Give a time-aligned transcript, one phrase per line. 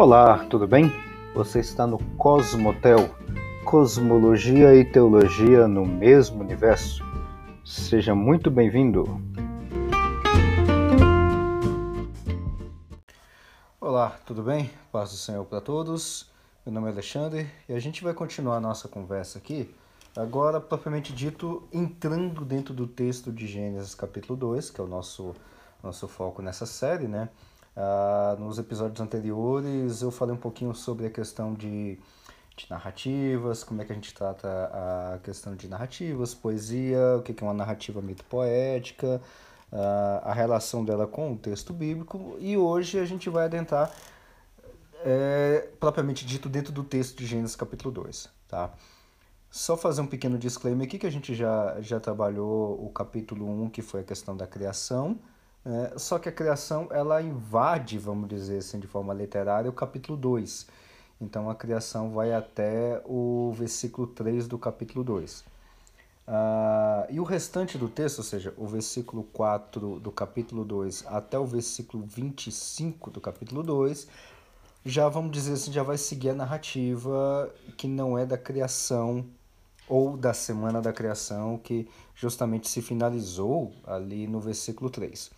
[0.00, 0.92] Olá, tudo bem?
[1.34, 3.10] Você está no Cosmotel,
[3.64, 7.02] Cosmologia e Teologia no mesmo universo.
[7.64, 9.20] Seja muito bem-vindo.
[13.80, 14.70] Olá, tudo bem?
[14.92, 16.30] Paz do Senhor para todos.
[16.64, 19.74] Meu nome é Alexandre e a gente vai continuar a nossa conversa aqui,
[20.16, 25.34] agora propriamente dito, entrando dentro do texto de Gênesis capítulo 2, que é o nosso,
[25.82, 27.28] nosso foco nessa série, né?
[27.80, 31.96] Ah, nos episódios anteriores eu falei um pouquinho sobre a questão de,
[32.56, 37.32] de, narrativas, como é que a gente trata a questão de narrativas, poesia, o que
[37.32, 39.22] é uma narrativa mito poética,
[39.70, 43.94] ah, a relação dela com o texto bíblico, e hoje a gente vai adentrar
[45.04, 48.28] é, propriamente dito dentro do texto de Gênesis capítulo 2.
[48.48, 48.72] Tá?
[49.52, 53.70] Só fazer um pequeno disclaimer aqui que a gente já, já trabalhou o capítulo 1,
[53.70, 55.16] que foi a questão da criação,
[55.68, 60.16] é, só que a criação ela invade, vamos dizer assim, de forma literária, o capítulo
[60.16, 60.66] 2.
[61.20, 65.44] Então a criação vai até o versículo 3 do capítulo 2.
[66.26, 71.38] Ah, e o restante do texto, ou seja, o versículo 4 do capítulo 2 até
[71.38, 74.08] o versículo 25 do capítulo 2,
[74.86, 79.26] já vamos dizer assim, já vai seguir a narrativa que não é da criação
[79.88, 85.30] ou da semana da criação, que justamente se finalizou ali no versículo 3.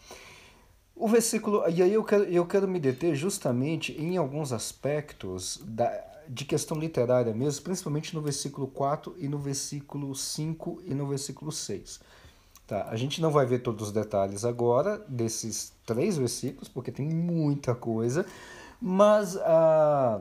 [0.94, 5.90] O versículo, e aí eu quero, eu quero me deter justamente em alguns aspectos da,
[6.28, 11.50] de questão literária mesmo, principalmente no versículo 4 e no versículo 5 e no versículo
[11.50, 12.00] 6.
[12.66, 17.08] Tá, a gente não vai ver todos os detalhes agora desses três versículos, porque tem
[17.08, 18.24] muita coisa,
[18.80, 20.20] mas a,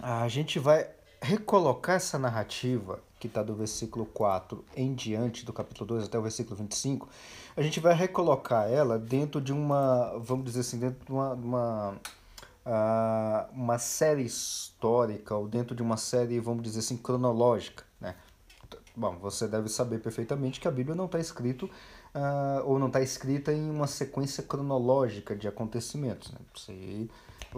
[0.00, 0.88] a gente vai
[1.20, 6.22] recolocar essa narrativa que está do versículo 4 em diante, do capítulo 2 até o
[6.22, 7.08] versículo 25,
[7.56, 11.90] a gente vai recolocar ela dentro de uma, vamos dizer assim, dentro de uma, uma,
[12.66, 17.84] uh, uma série histórica, ou dentro de uma série, vamos dizer assim, cronológica.
[18.00, 18.14] Né?
[18.94, 21.64] Bom, você deve saber perfeitamente que a Bíblia não está escrito
[22.14, 26.30] uh, ou não está escrita em uma sequência cronológica de acontecimentos.
[26.32, 26.38] Né?
[26.54, 27.08] Você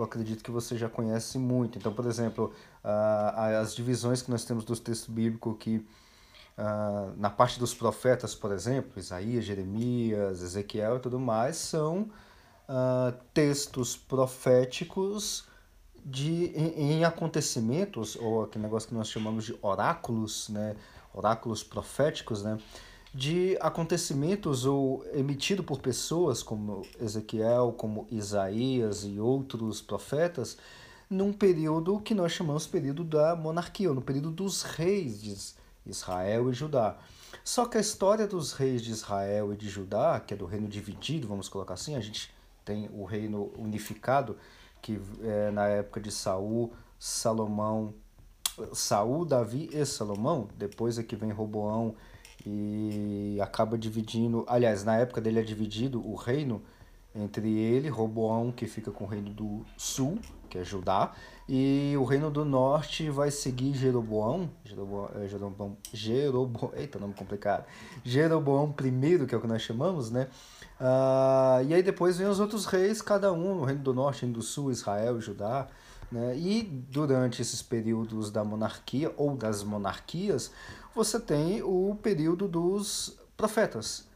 [0.00, 1.78] eu acredito que você já conhece muito.
[1.78, 2.52] Então, por exemplo,
[2.84, 8.34] uh, as divisões que nós temos dos textos bíblicos que uh, na parte dos profetas,
[8.34, 12.10] por exemplo, Isaías, Jeremias, Ezequiel e tudo mais, são
[12.68, 15.46] uh, textos proféticos
[16.04, 20.74] de, em, em, acontecimentos, ou aquele negócio que nós chamamos de oráculos, né?
[21.12, 22.58] oráculos proféticos, né?
[23.14, 30.56] De acontecimentos ou emitido por pessoas como Ezequiel, como Isaías e outros profetas,
[31.08, 35.34] num período que nós chamamos período da monarquia, ou no período dos reis de
[35.86, 36.98] Israel e Judá.
[37.42, 40.68] Só que a história dos reis de Israel e de Judá, que é do reino
[40.68, 42.30] dividido, vamos colocar assim, a gente
[42.62, 44.36] tem o reino unificado,
[44.82, 47.94] que é na época de Saul, Salomão,
[48.74, 51.94] Saul, Davi e Salomão, depois é que vem Roboão
[52.46, 54.44] e acaba dividindo.
[54.46, 56.62] Aliás, na época dele é dividido o reino
[57.14, 60.18] entre ele, Roboão, que fica com o reino do sul,
[60.48, 61.12] que é Judá,
[61.48, 67.64] e o reino do norte vai seguir Jeroboão, Jeroboão, é, Jeroboão, Jeroboão eita, nome complicado,
[68.04, 70.28] Jeroboão I, que é o que nós chamamos, né?
[70.80, 74.34] Uh, e aí depois vem os outros reis, cada um, o reino do norte, reino
[74.34, 75.66] do sul, Israel Judá,
[76.10, 76.36] né?
[76.36, 80.52] E durante esses períodos da monarquia ou das monarquias,
[80.98, 84.08] você tem o período dos profetas.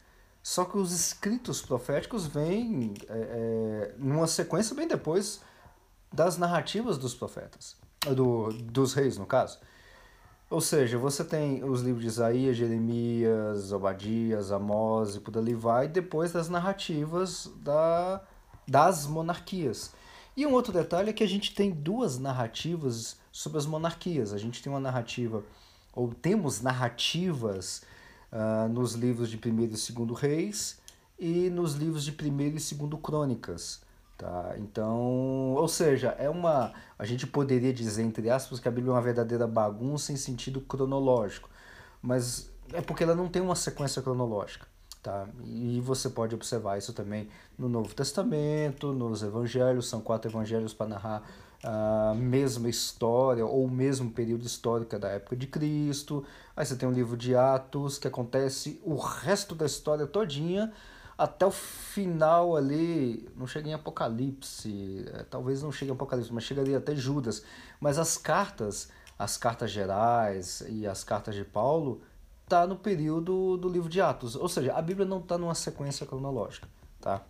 [0.42, 5.40] Só que os escritos proféticos vêm é, é, numa sequência bem depois
[6.12, 7.76] das narrativas dos profetas,
[8.16, 9.60] do, dos reis, no caso.
[10.50, 15.86] Ou seja, você tem os livros de Isaías, Jeremias, Obadias, Amós e por ali vai,
[15.86, 18.20] depois das narrativas da,
[18.66, 19.94] das monarquias.
[20.36, 24.32] E um outro detalhe é que a gente tem duas narrativas sobre as monarquias.
[24.32, 25.44] A gente tem uma narrativa
[25.92, 27.82] ou temos narrativas
[28.32, 30.80] uh, nos livros de 1 e 2 Reis
[31.18, 33.80] e nos livros de 1 e 2 Crônicas.
[34.16, 34.54] Tá?
[34.58, 36.72] Então, ou seja, é uma.
[36.98, 40.60] A gente poderia dizer, entre aspas, que a Bíblia é uma verdadeira bagunça em sentido
[40.60, 41.50] cronológico,
[42.00, 44.66] mas é porque ela não tem uma sequência cronológica.
[45.02, 45.26] Tá?
[45.44, 47.28] E você pode observar isso também
[47.58, 51.22] no Novo Testamento, nos Evangelhos, são quatro evangelhos para narrar
[51.62, 56.24] a mesma história ou o mesmo período histórico da época de Cristo.
[56.56, 60.72] Aí você tem o livro de Atos, que acontece o resto da história todinha
[61.16, 66.42] até o final ali, não chega em Apocalipse, é, talvez não chegue em Apocalipse, mas
[66.42, 67.44] chegaria até Judas.
[67.78, 72.00] Mas as cartas, as cartas gerais e as cartas de Paulo,
[72.48, 74.34] tá no período do livro de Atos.
[74.34, 76.68] Ou seja, a Bíblia não está numa sequência cronológica,
[77.00, 77.22] tá?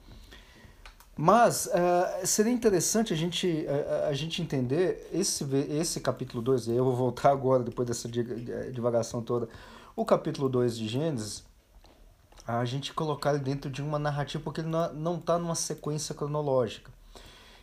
[1.24, 6.72] Mas uh, seria interessante a gente, uh, a gente entender esse, esse capítulo 2, e
[6.72, 9.48] eu vou voltar agora, depois dessa divagação toda,
[9.94, 11.44] o capítulo 2 de Gênesis,
[12.44, 16.90] a gente colocar ele dentro de uma narrativa, porque ele não está numa sequência cronológica.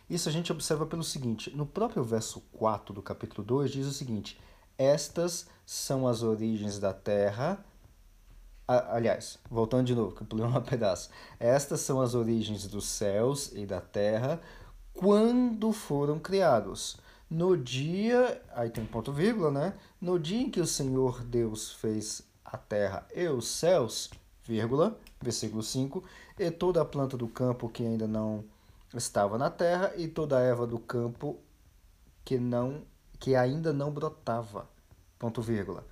[0.08, 3.92] Isso a gente observa pelo seguinte: no próprio verso 4 do capítulo 2 diz o
[3.92, 4.40] seguinte:
[4.78, 7.62] Estas são as origens da terra.
[8.70, 11.10] Aliás, voltando de novo, que eu pulei um pedaço.
[11.40, 14.40] Estas são as origens dos céus e da terra
[14.94, 16.96] quando foram criados.
[17.28, 19.74] No dia, aí tem ponto vírgula, né?
[20.00, 24.08] No dia em que o Senhor Deus fez a terra e os céus,
[24.44, 26.04] vírgula, versículo 5,
[26.38, 28.44] e toda a planta do campo que ainda não
[28.94, 31.38] estava na terra e toda a erva do campo
[32.24, 32.82] que não
[33.18, 34.68] que ainda não brotava.
[35.18, 35.84] Ponto vírgula.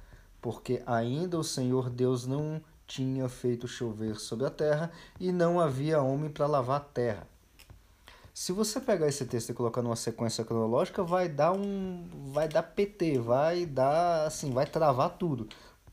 [0.48, 4.90] Porque ainda o Senhor Deus não tinha feito chover sobre a terra
[5.20, 7.28] e não havia homem para lavar a terra.
[8.32, 12.02] Se você pegar esse texto e colocar numa sequência cronológica, vai dar um
[12.32, 15.46] vai dar PT, vai dar assim, vai travar tudo.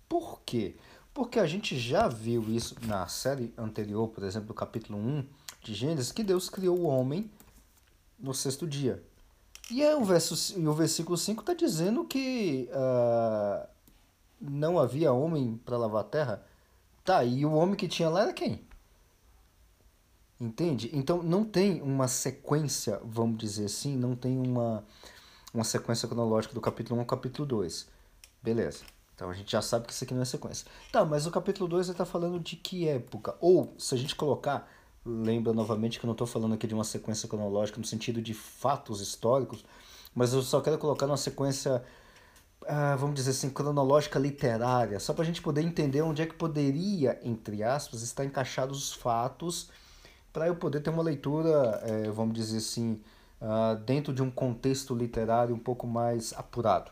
[0.07, 0.77] Por quê?
[1.13, 5.25] Porque a gente já viu isso na série anterior, por exemplo, do capítulo 1
[5.63, 7.29] de Gênesis, que Deus criou o homem
[8.17, 9.03] no sexto dia.
[9.69, 13.74] E, é o, verso, e o versículo 5 está dizendo que uh,
[14.39, 16.45] não havia homem para lavar a terra.
[17.03, 18.65] Tá, e o homem que tinha lá era quem?
[20.39, 20.89] Entende?
[20.93, 24.83] Então não tem uma sequência, vamos dizer assim, não tem uma,
[25.53, 27.87] uma sequência cronológica do capítulo 1 ao capítulo 2.
[28.43, 28.83] Beleza.
[29.15, 30.67] Então a gente já sabe que isso aqui não é sequência.
[30.91, 33.35] Tá, mas o capítulo 2 está falando de que época?
[33.39, 34.69] Ou, se a gente colocar,
[35.05, 38.33] lembra novamente que eu não estou falando aqui de uma sequência cronológica no sentido de
[38.33, 39.63] fatos históricos,
[40.13, 41.81] mas eu só quero colocar uma sequência,
[42.67, 46.33] ah, vamos dizer assim, cronológica literária, só para a gente poder entender onde é que
[46.33, 49.69] poderia, entre aspas, estar encaixados os fatos,
[50.33, 53.01] para eu poder ter uma leitura, eh, vamos dizer assim,
[53.41, 56.91] ah, dentro de um contexto literário um pouco mais apurado.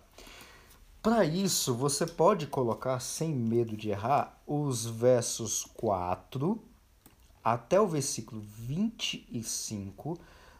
[1.01, 6.57] Para isso, você pode colocar, sem medo de errar, os versos 4
[7.43, 10.17] até o versículo 25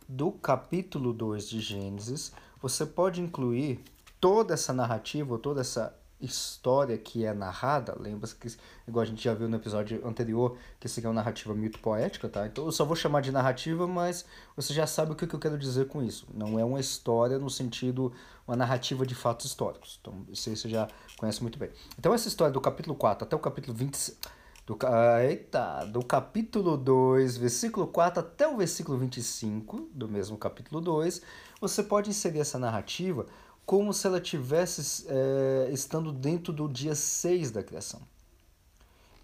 [0.10, 2.34] do capítulo 2 de Gênesis.
[2.62, 3.82] Você pode incluir
[4.24, 8.48] toda essa narrativa, toda essa história que é narrada, lembra-se que,
[8.88, 11.78] igual a gente já viu no episódio anterior, que isso aqui é uma narrativa mito
[11.80, 12.48] poética, tá?
[12.48, 14.24] Então eu só vou chamar de narrativa, mas
[14.56, 16.26] você já sabe o que eu quero dizer com isso.
[16.34, 18.14] Não é uma história no sentido,
[18.48, 20.00] uma narrativa de fatos históricos.
[20.00, 20.88] Então isso aí você já
[21.18, 21.72] conhece muito bem.
[22.00, 24.18] Então essa história do capítulo 4 até o capítulo 20,
[24.66, 24.78] do,
[25.22, 31.22] eita, do capítulo 2, versículo 4 até o versículo 25 do mesmo capítulo 2,
[31.60, 33.26] você pode inserir essa narrativa
[33.66, 38.02] como se ela tivesse é, estando dentro do dia 6 da criação.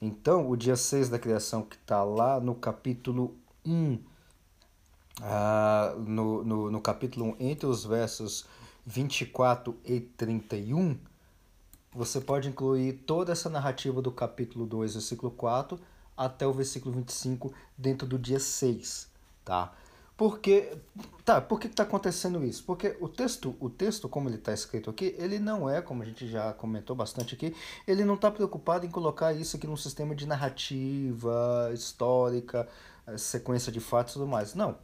[0.02, 4.00] Então, o dia 6 da criação, que está lá no capítulo 1,
[5.22, 8.46] ah, no, no, no capítulo 1, entre os versos
[8.86, 10.98] 24 e 31,
[11.92, 15.78] você pode incluir toda essa narrativa do capítulo 2, versículo 4,
[16.16, 19.10] até o versículo 25, dentro do dia 6,
[19.44, 19.74] tá?
[20.20, 20.78] Porque
[21.24, 22.66] tá, por que está acontecendo isso?
[22.66, 26.06] Porque o texto, o texto como ele está escrito aqui, ele não é, como a
[26.06, 27.56] gente já comentou bastante aqui,
[27.88, 32.68] ele não está preocupado em colocar isso aqui num sistema de narrativa histórica,
[33.08, 34.54] eh, sequência de fatos e tudo mais.
[34.54, 34.78] Não,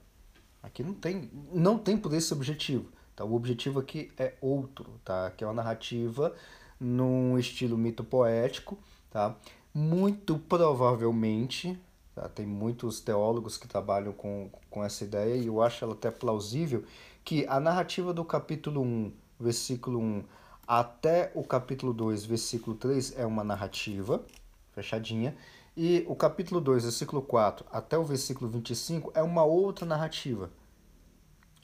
[0.63, 2.89] aqui não tem, não tem por esse objetivo.
[3.13, 3.25] Tá?
[3.25, 5.29] O objetivo aqui é outro, tá?
[5.31, 6.33] Que é uma narrativa
[6.79, 8.77] num estilo mito poético,
[9.11, 9.35] tá?
[9.73, 11.77] Muito provavelmente
[12.15, 12.29] Tá?
[12.29, 16.85] Tem muitos teólogos que trabalham com, com essa ideia e eu acho ela até plausível
[17.23, 20.23] que a narrativa do capítulo 1, versículo 1
[20.65, 24.23] até o capítulo 2, versículo 3 é uma narrativa
[24.71, 25.35] fechadinha
[25.75, 30.49] e o capítulo 2, versículo 4 até o versículo 25 é uma outra narrativa.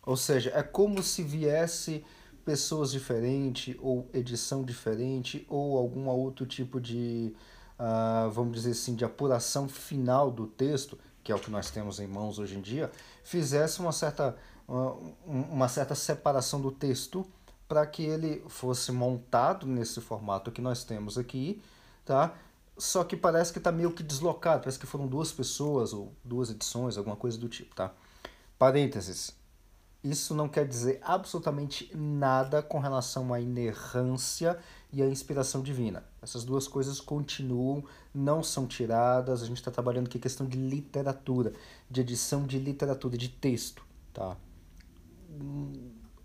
[0.05, 2.03] Ou seja, é como se viesse
[2.43, 7.33] pessoas diferentes ou edição diferente ou algum outro tipo de
[7.81, 11.99] uh, vamos dizer assim, de apuração final do texto, que é o que nós temos
[11.99, 12.91] em mãos hoje em dia,
[13.23, 14.37] fizesse uma certa,
[14.69, 17.25] uh, uma certa separação do texto
[17.67, 21.61] para que ele fosse montado nesse formato que nós temos aqui,
[22.05, 22.33] tá?
[22.77, 26.49] Só que parece que está meio que deslocado, parece que foram duas pessoas ou duas
[26.49, 27.91] edições, alguma coisa do tipo, tá?
[28.57, 29.35] Parênteses.
[30.03, 34.57] Isso não quer dizer absolutamente nada com relação à inerrância
[34.93, 36.03] e à inspiração divina.
[36.21, 37.83] Essas duas coisas continuam,
[38.13, 39.41] não são tiradas.
[39.41, 41.53] A gente está trabalhando aqui questão de literatura,
[41.89, 43.83] de edição de literatura, de texto,
[44.13, 44.35] tá?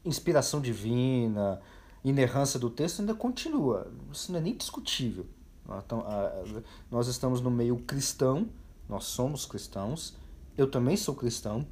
[0.05, 1.61] Inspiração divina,
[2.05, 3.91] inerrância do texto ainda continua.
[4.13, 5.27] Isso não é nem discutível.
[6.91, 8.49] Nós estamos no meio cristão,
[8.89, 10.15] nós somos cristãos,
[10.57, 11.67] eu também sou cristão,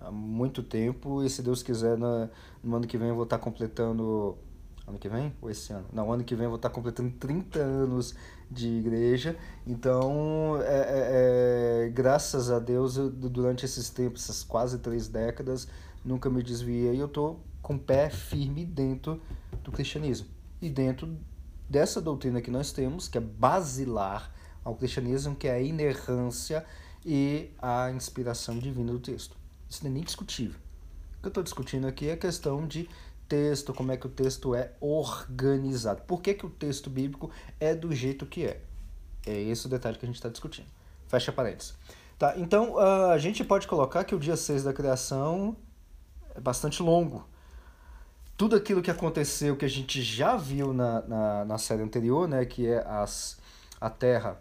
[0.00, 4.36] há muito tempo e se Deus quiser no ano que vem eu vou estar completando
[4.88, 5.86] ano que vem ou esse ano?
[5.92, 8.14] Não, ano que vem eu vou estar completando 30 anos
[8.50, 9.36] de igreja.
[9.66, 15.68] Então, é, é, é, graças a Deus, eu, durante esses tempos, essas quase três décadas,
[16.04, 19.20] nunca me desviei e eu estou com o pé firme dentro
[19.62, 20.28] do cristianismo.
[20.60, 21.16] E dentro
[21.68, 24.32] dessa doutrina que nós temos, que é basilar
[24.64, 26.64] ao cristianismo, que é a inerrância
[27.04, 29.36] e a inspiração divina do texto.
[29.68, 30.58] Isso não é nem discutível.
[31.18, 32.88] O que eu estou discutindo aqui é a questão de
[33.28, 36.02] texto, como é que o texto é organizado.
[36.02, 37.30] Por que, que o texto bíblico
[37.60, 38.60] é do jeito que é?
[39.26, 40.68] É esse o detalhe que a gente está discutindo.
[41.06, 41.74] Fecha parênteses.
[42.18, 45.56] Tá, então uh, a gente pode colocar que o dia 6 da criação
[46.34, 47.28] é bastante longo.
[48.36, 52.44] Tudo aquilo que aconteceu, que a gente já viu na, na, na série anterior, né,
[52.44, 53.38] que é as,
[53.80, 54.40] a Terra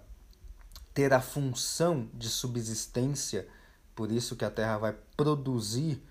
[0.94, 3.48] ter a função de subsistência,
[3.94, 6.02] por isso que a Terra vai produzir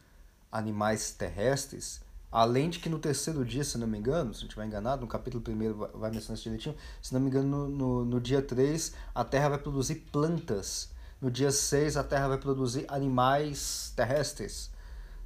[0.50, 4.66] animais terrestres, Além de que no terceiro dia, se não me engano, se não estiver
[4.66, 8.20] enganado, no capítulo 1 vai mencionar isso direitinho, se não me engano, no, no, no
[8.20, 10.90] dia 3 a terra vai produzir plantas.
[11.20, 14.70] No dia 6 a terra vai produzir animais terrestres.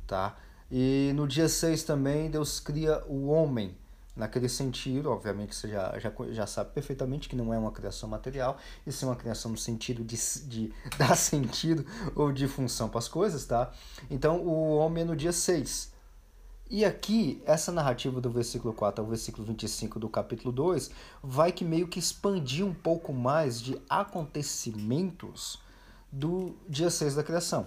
[0.06, 0.36] Tá?
[0.70, 3.76] E no dia 6 também Deus cria o homem.
[4.14, 8.58] Naquele sentido, obviamente você já, já, já sabe perfeitamente que não é uma criação material,
[8.86, 10.16] isso é uma criação no sentido de,
[10.46, 13.72] de dar sentido ou de função para as coisas, tá?
[14.10, 15.92] Então o homem é no dia 6.
[16.70, 20.88] E aqui, essa narrativa do versículo 4 ao versículo 25 do capítulo 2
[21.20, 25.60] vai que meio que expandir um pouco mais de acontecimentos
[26.12, 27.66] do dia 6 da criação.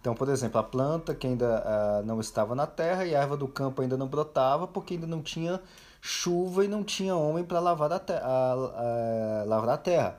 [0.00, 3.36] Então, por exemplo, a planta que ainda uh, não estava na terra e a erva
[3.36, 5.60] do campo ainda não brotava porque ainda não tinha
[6.00, 7.96] chuva e não tinha homem para lavar a,
[9.62, 10.18] a, terra.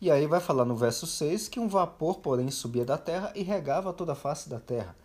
[0.00, 3.42] E aí vai falar no verso 6 que um vapor, porém, subia da terra e
[3.42, 4.96] regava toda a face da terra.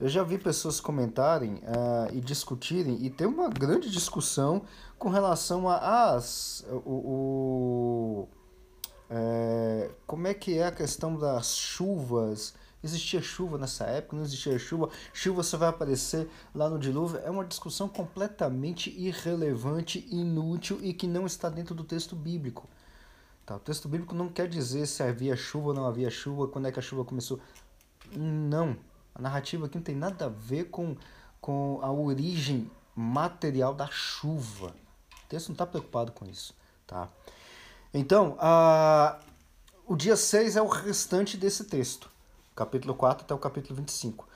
[0.00, 4.62] Eu já vi pessoas comentarem uh, e discutirem, e ter uma grande discussão
[4.98, 8.28] com relação a as, o, o
[9.14, 12.54] é, como é que é a questão das chuvas.
[12.82, 14.16] Existia chuva nessa época?
[14.16, 14.88] Não existia chuva?
[15.12, 17.20] Chuva só vai aparecer lá no dilúvio?
[17.22, 22.68] É uma discussão completamente irrelevante, inútil e que não está dentro do texto bíblico.
[23.44, 23.56] Tá?
[23.56, 26.72] O texto bíblico não quer dizer se havia chuva ou não havia chuva, quando é
[26.72, 27.38] que a chuva começou.
[28.16, 28.76] Não.
[29.14, 30.96] A narrativa aqui não tem nada a ver com,
[31.40, 34.74] com a origem material da chuva.
[35.24, 36.54] O texto não está preocupado com isso.
[36.86, 37.08] Tá?
[37.92, 39.18] Então, a,
[39.86, 42.10] o dia 6 é o restante desse texto,
[42.54, 44.26] capítulo 4 até o capítulo 25.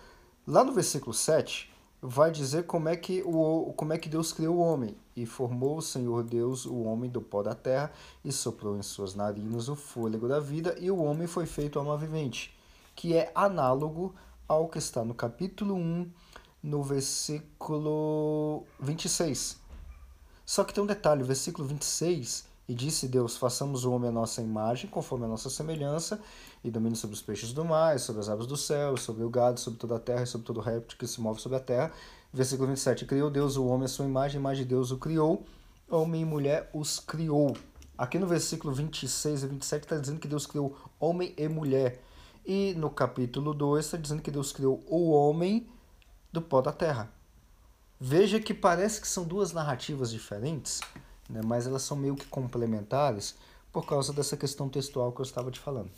[0.47, 4.56] Lá no versículo 7, vai dizer como é que, o, como é que Deus criou
[4.56, 4.97] o homem.
[5.16, 7.90] E formou o Senhor Deus o homem do pó da terra,
[8.25, 11.97] e soprou em suas narinas o fôlego da vida, e o homem foi feito alma
[11.97, 12.56] vivente,
[12.95, 14.14] que é análogo
[14.49, 16.11] ao que está no capítulo 1,
[16.62, 19.59] no versículo 26.
[20.45, 24.41] Só que tem um detalhe, versículo 26, e disse Deus, façamos o homem a nossa
[24.43, 26.21] imagem, conforme a nossa semelhança,
[26.62, 29.59] e domine sobre os peixes do mar, sobre as aves do céu, sobre o gado,
[29.59, 31.93] sobre toda a terra, e sobre todo réptil que se move sobre a terra.
[32.33, 35.45] Versículo 27, criou Deus o homem a sua imagem, a imagem de Deus o criou,
[35.88, 37.57] homem e mulher os criou.
[37.97, 42.03] Aqui no versículo 26 e 27 está dizendo que Deus criou homem e mulher.
[42.47, 45.67] E no capítulo 2 está dizendo que Deus criou o homem
[46.33, 47.11] do pó da terra.
[47.99, 50.81] Veja que parece que são duas narrativas diferentes,
[51.29, 53.35] né, mas elas são meio que complementares
[53.73, 55.91] por causa dessa questão textual que eu estava te falando.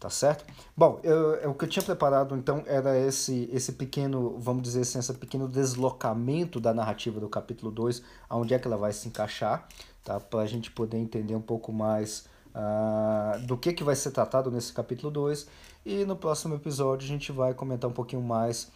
[0.00, 0.44] Tá certo?
[0.76, 4.82] Bom, eu, eu, o que eu tinha preparado então era esse, esse pequeno, vamos dizer
[4.82, 9.08] assim, esse pequeno deslocamento da narrativa do capítulo 2, aonde é que ela vai se
[9.08, 9.68] encaixar,
[10.04, 10.20] tá?
[10.20, 14.50] para a gente poder entender um pouco mais uh, do que, que vai ser tratado
[14.50, 15.48] nesse capítulo 2.
[15.88, 18.70] E no próximo episódio a gente vai comentar um pouquinho mais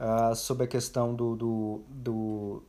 [0.00, 2.62] uh, sobre a questão do, do, do,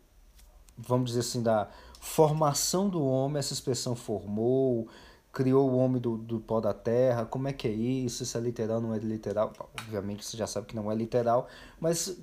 [0.77, 1.67] vamos dizer assim, da
[1.99, 4.87] formação do homem, essa expressão formou,
[5.33, 8.39] criou o homem do, do pó da terra, como é que é isso, se é
[8.39, 11.47] literal ou não é literal, obviamente você já sabe que não é literal,
[11.79, 12.19] mas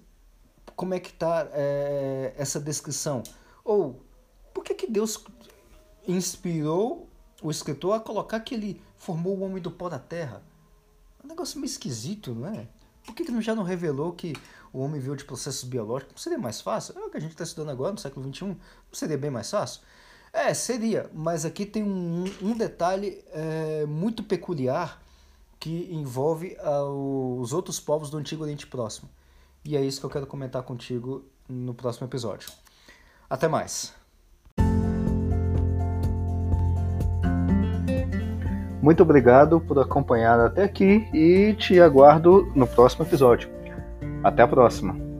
[0.76, 3.20] como é que está é, essa descrição?
[3.64, 4.00] Ou
[4.54, 5.24] por que, que Deus
[6.06, 7.08] inspirou
[7.42, 10.40] o escritor a colocar que ele formou o homem do pó da terra.
[11.24, 12.68] Um negócio meio esquisito, não é?
[13.04, 14.34] Por que, que já não revelou que
[14.72, 16.14] o homem veio de processos biológicos?
[16.14, 16.98] Não seria mais fácil?
[16.98, 18.46] É o que a gente está estudando agora, no século XXI.
[18.46, 18.58] Não
[18.92, 19.80] seria bem mais fácil?
[20.32, 25.00] É, seria, mas aqui tem um, um detalhe é, muito peculiar
[25.60, 29.08] que envolve uh, os outros povos do Antigo Oriente Próximo.
[29.64, 32.50] E é isso que eu quero comentar contigo no próximo episódio.
[33.30, 34.03] Até mais!
[38.84, 43.48] Muito obrigado por acompanhar até aqui e te aguardo no próximo episódio.
[44.22, 45.13] Até a próxima!